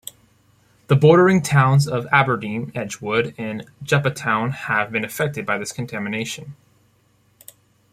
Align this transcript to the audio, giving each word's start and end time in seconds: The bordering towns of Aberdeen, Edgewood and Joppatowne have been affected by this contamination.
The 0.87 0.95
bordering 0.95 1.43
towns 1.43 1.87
of 1.87 2.07
Aberdeen, 2.11 2.71
Edgewood 2.73 3.35
and 3.37 3.69
Joppatowne 3.83 4.51
have 4.51 4.91
been 4.91 5.05
affected 5.05 5.45
by 5.45 5.59
this 5.59 5.71
contamination. 5.71 6.55